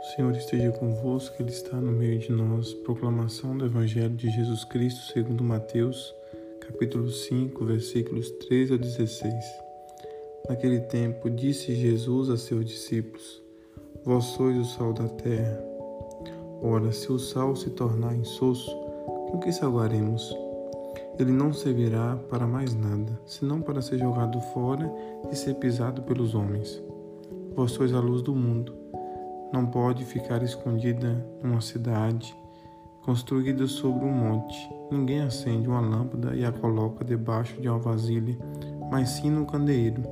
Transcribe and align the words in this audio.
O 0.00 0.02
Senhor 0.02 0.34
esteja 0.34 0.72
convosco, 0.72 1.36
Ele 1.38 1.50
está 1.50 1.76
no 1.76 1.92
meio 1.92 2.18
de 2.18 2.32
nós. 2.32 2.72
Proclamação 2.72 3.54
do 3.54 3.66
Evangelho 3.66 4.16
de 4.16 4.30
Jesus 4.30 4.64
Cristo 4.64 5.12
segundo 5.12 5.44
Mateus, 5.44 6.14
capítulo 6.58 7.10
5, 7.10 7.62
versículos 7.66 8.30
13 8.30 8.74
a 8.74 8.76
16. 8.78 9.34
Naquele 10.48 10.80
tempo 10.80 11.28
disse 11.28 11.74
Jesus 11.74 12.30
a 12.30 12.38
seus 12.38 12.64
discípulos: 12.64 13.42
Vós 14.02 14.24
sois 14.24 14.56
o 14.56 14.64
sal 14.64 14.94
da 14.94 15.06
terra. 15.06 15.62
Ora, 16.62 16.90
se 16.92 17.12
o 17.12 17.18
sal 17.18 17.54
se 17.54 17.68
tornar 17.68 18.16
insosso, 18.16 18.74
com 19.30 19.38
que 19.38 19.52
salgaremos? 19.52 20.34
Ele 21.18 21.30
não 21.30 21.52
servirá 21.52 22.16
para 22.30 22.46
mais 22.46 22.74
nada, 22.74 23.20
senão 23.26 23.60
para 23.60 23.82
ser 23.82 23.98
jogado 23.98 24.40
fora 24.54 24.90
e 25.30 25.36
ser 25.36 25.56
pisado 25.56 26.00
pelos 26.02 26.34
homens. 26.34 26.82
Vós 27.54 27.72
sois 27.72 27.92
a 27.92 28.00
luz 28.00 28.22
do 28.22 28.34
mundo 28.34 28.80
não 29.52 29.66
pode 29.66 30.04
ficar 30.04 30.42
escondida 30.42 31.26
numa 31.42 31.60
cidade 31.60 32.34
construída 33.02 33.66
sobre 33.66 34.04
um 34.04 34.12
monte. 34.12 34.70
Ninguém 34.90 35.22
acende 35.22 35.68
uma 35.68 35.80
lâmpada 35.80 36.34
e 36.34 36.44
a 36.44 36.52
coloca 36.52 37.04
debaixo 37.04 37.60
de 37.60 37.68
uma 37.68 37.78
vasilha, 37.78 38.36
mas 38.90 39.10
sim 39.10 39.30
no 39.30 39.46
candeeiro, 39.46 40.02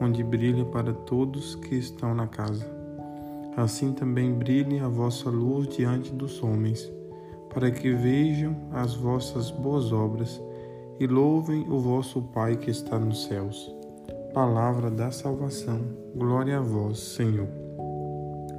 onde 0.00 0.22
brilha 0.22 0.64
para 0.64 0.92
todos 0.92 1.54
que 1.54 1.74
estão 1.74 2.14
na 2.14 2.26
casa. 2.26 2.66
Assim 3.56 3.92
também 3.92 4.34
brilhe 4.34 4.78
a 4.80 4.88
vossa 4.88 5.30
luz 5.30 5.68
diante 5.68 6.12
dos 6.12 6.42
homens, 6.42 6.90
para 7.48 7.70
que 7.70 7.92
vejam 7.92 8.54
as 8.72 8.94
vossas 8.94 9.50
boas 9.50 9.92
obras 9.92 10.40
e 11.00 11.06
louvem 11.06 11.66
o 11.70 11.78
vosso 11.78 12.20
Pai 12.20 12.56
que 12.56 12.70
está 12.70 12.98
nos 12.98 13.24
céus. 13.24 13.74
Palavra 14.34 14.90
da 14.90 15.10
salvação. 15.10 15.80
Glória 16.14 16.58
a 16.58 16.62
vós, 16.62 16.98
Senhor. 16.98 17.65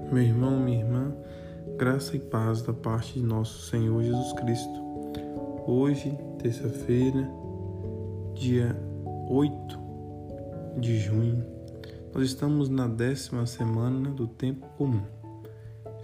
Meu 0.10 0.24
irmão, 0.24 0.58
minha 0.58 0.80
irmã, 0.80 1.14
graça 1.78 2.16
e 2.16 2.20
paz 2.20 2.62
da 2.62 2.72
parte 2.72 3.16
de 3.20 3.26
nosso 3.26 3.70
Senhor 3.70 4.02
Jesus 4.02 4.32
Cristo. 4.32 4.82
Hoje, 5.68 6.18
terça-feira, 6.40 7.30
dia 8.34 8.74
8 9.28 9.78
de 10.80 10.98
junho, 10.98 11.46
nós 12.16 12.24
estamos 12.24 12.70
na 12.70 12.88
décima 12.88 13.46
semana 13.46 14.10
do 14.10 14.30
tempo 14.30 14.66
comum. 14.78 15.04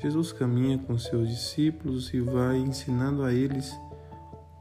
Jesus 0.01 0.33
caminha 0.33 0.77
com 0.79 0.97
seus 0.97 1.29
discípulos 1.29 2.13
e 2.13 2.19
vai 2.19 2.57
ensinando 2.57 3.23
a 3.23 3.33
eles 3.33 3.73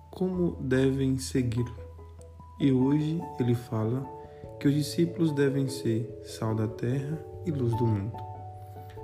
como 0.09 0.57
devem 0.61 1.19
segui-lo. 1.19 1.75
E 2.61 2.71
hoje 2.71 3.21
ele 3.41 3.57
fala 3.57 4.07
que 4.61 4.69
os 4.69 4.75
discípulos 4.75 5.33
devem 5.33 5.67
ser 5.67 6.09
sal 6.23 6.55
da 6.55 6.69
terra 6.69 7.19
e 7.45 7.51
luz 7.51 7.77
do 7.77 7.85
mundo. 7.85 8.32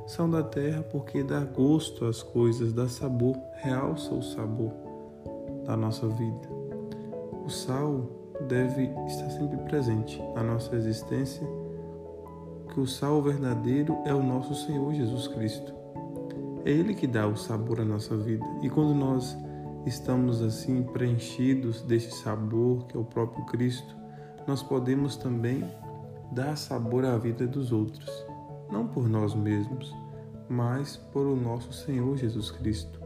São 0.08 0.28
da 0.28 0.42
terra 0.42 0.82
porque 0.82 1.22
dá 1.22 1.40
gosto 1.40 2.06
às 2.06 2.22
coisas, 2.22 2.72
dá 2.72 2.88
sabor, 2.88 3.36
realça 3.56 4.14
o 4.14 4.22
sabor 4.22 4.72
da 5.66 5.76
nossa 5.76 6.08
vida. 6.08 6.48
O 7.44 7.50
sal 7.50 8.08
deve 8.48 8.84
estar 9.06 9.28
sempre 9.28 9.58
presente 9.68 10.18
na 10.34 10.42
nossa 10.42 10.74
existência, 10.74 11.46
que 12.72 12.80
o 12.80 12.86
sal 12.86 13.20
verdadeiro 13.20 13.98
é 14.06 14.14
o 14.14 14.22
nosso 14.22 14.54
Senhor 14.54 14.94
Jesus 14.94 15.28
Cristo. 15.28 15.74
É 16.64 16.70
Ele 16.70 16.94
que 16.94 17.06
dá 17.06 17.28
o 17.28 17.36
sabor 17.36 17.78
à 17.78 17.84
nossa 17.84 18.16
vida. 18.16 18.46
E 18.62 18.70
quando 18.70 18.94
nós 18.94 19.36
estamos 19.84 20.40
assim 20.40 20.84
preenchidos 20.84 21.82
desse 21.82 22.12
sabor 22.12 22.86
que 22.86 22.96
é 22.96 23.00
o 23.00 23.04
próprio 23.04 23.44
Cristo, 23.44 23.94
nós 24.46 24.62
podemos 24.62 25.16
também 25.16 25.62
dar 26.32 26.56
sabor 26.56 27.04
à 27.04 27.18
vida 27.18 27.46
dos 27.46 27.72
outros 27.72 28.10
não 28.70 28.86
por 28.86 29.08
nós 29.08 29.34
mesmos, 29.34 29.94
mas 30.48 30.96
por 31.12 31.26
o 31.26 31.36
nosso 31.36 31.72
Senhor 31.72 32.16
Jesus 32.16 32.50
Cristo. 32.50 33.00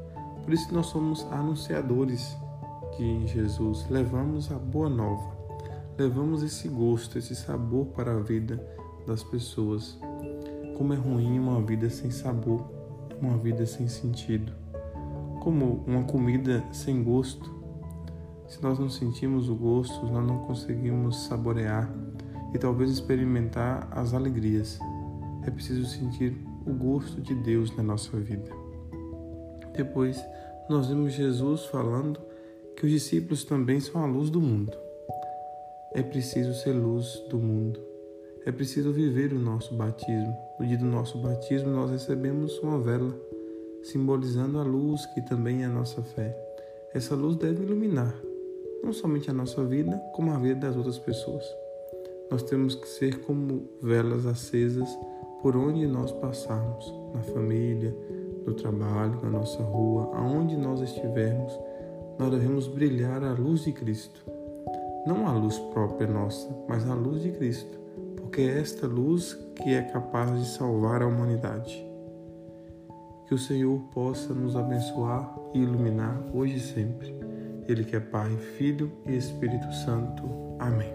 Por 0.45 0.53
isso 0.53 0.73
nós 0.75 0.87
somos 0.87 1.25
anunciadores 1.31 2.37
de 2.97 3.27
Jesus, 3.27 3.87
levamos 3.89 4.51
a 4.53 4.59
boa 4.59 4.89
nova, 4.89 5.37
levamos 5.99 6.43
esse 6.43 6.69
gosto, 6.69 7.19
esse 7.19 7.35
sabor 7.35 7.87
para 7.87 8.13
a 8.17 8.21
vida 8.21 8.65
das 9.07 9.23
pessoas. 9.23 9.99
Como 10.77 10.93
é 10.93 10.97
ruim 10.97 11.39
uma 11.39 11.61
vida 11.63 11.89
sem 11.91 12.11
sabor, 12.11 12.65
uma 13.21 13.37
vida 13.37 13.65
sem 13.67 13.87
sentido, 13.87 14.53
como 15.41 15.85
uma 15.87 16.03
comida 16.05 16.65
sem 16.73 17.03
gosto. 17.03 17.51
Se 18.49 18.63
nós 18.63 18.79
não 18.79 18.91
sentimos 18.91 19.49
o 19.49 19.55
gosto, 19.55 20.05
nós 20.07 20.27
não 20.27 20.39
conseguimos 20.41 21.25
saborear 21.25 21.91
e 22.53 22.59
talvez 22.59 22.91
experimentar 22.91 23.89
as 23.91 24.13
alegrias 24.13 24.79
é 25.47 25.51
preciso 25.51 25.85
sentir 25.87 26.37
o 26.67 26.73
gosto 26.73 27.21
de 27.21 27.35
Deus 27.35 27.75
na 27.77 27.83
nossa 27.83 28.17
vida. 28.19 28.51
Depois, 29.77 30.23
nós 30.69 30.89
vemos 30.89 31.13
Jesus 31.13 31.65
falando 31.67 32.21
que 32.77 32.87
os 32.87 32.93
discípulos 32.93 33.45
também 33.45 33.81
são 33.81 34.03
a 34.03 34.07
luz 34.07 34.31
do 34.31 34.41
mundo. 34.41 34.77
É 35.93 36.03
preciso 36.03 36.55
ser 36.55 36.73
luz 36.73 37.23
do 37.29 37.39
mundo. 37.39 37.81
É 38.45 38.53
preciso 38.53 38.93
viver 38.93 39.33
o 39.33 39.39
nosso 39.39 39.75
batismo. 39.75 40.37
No 40.59 40.67
dia 40.67 40.79
do 40.79 40.87
nosso 40.87 41.19
batismo, 41.19 41.71
nós 41.71 41.91
recebemos 41.91 42.59
uma 42.59 42.81
vela, 42.81 43.15
simbolizando 43.83 44.59
a 44.59 44.63
luz 44.63 45.07
que 45.07 45.21
também 45.23 45.63
é 45.63 45.67
a 45.67 45.69
nossa 45.69 46.03
fé. 46.03 46.37
Essa 46.95 47.15
luz 47.15 47.37
deve 47.37 47.63
iluminar 47.63 48.15
não 48.83 48.93
somente 48.93 49.31
a 49.31 49.33
nossa 49.33 49.65
vida, 49.65 49.97
como 50.13 50.33
a 50.33 50.39
vida 50.39 50.67
das 50.67 50.77
outras 50.77 50.99
pessoas. 50.99 51.45
Nós 52.31 52.43
temos 52.43 52.75
que 52.75 52.89
ser 52.89 53.21
como 53.21 53.69
velas 53.81 54.27
acesas 54.27 54.89
por 55.43 55.57
onde 55.57 55.87
nós 55.87 56.13
passarmos, 56.13 56.95
na 57.13 57.21
família, 57.21 57.95
no 58.47 58.55
trabalho, 58.55 59.21
na 59.23 59.31
nossa 59.31 59.63
rua, 59.63 60.11
aonde 60.15 60.57
nós 60.57 60.81
estivermos, 60.81 61.53
nós 62.19 62.31
devemos 62.31 62.69
brilhar 62.69 63.23
a 63.25 63.33
luz 63.33 63.65
de 63.65 63.73
Cristo. 63.73 64.25
Não 65.05 65.27
a 65.27 65.33
luz 65.33 65.59
própria 65.59 66.07
nossa, 66.07 66.49
mas 66.69 66.89
a 66.89 66.95
luz 66.95 67.23
de 67.23 67.33
Cristo, 67.33 67.79
porque 68.17 68.43
é 68.43 68.61
esta 68.61 68.87
luz 68.87 69.35
que 69.57 69.75
é 69.75 69.83
capaz 69.83 70.39
de 70.39 70.47
salvar 70.47 71.03
a 71.03 71.07
humanidade. 71.07 71.85
Que 73.27 73.35
o 73.35 73.39
Senhor 73.39 73.81
possa 73.93 74.33
nos 74.33 74.55
abençoar 74.55 75.35
e 75.53 75.59
iluminar 75.59 76.23
hoje 76.33 76.57
e 76.57 76.61
sempre. 76.61 77.15
Ele 77.67 77.85
que 77.85 77.97
é 77.97 78.01
Pai, 78.01 78.31
Filho 78.57 78.93
e 79.07 79.17
Espírito 79.17 79.73
Santo. 79.73 80.23
Amém. 80.59 80.93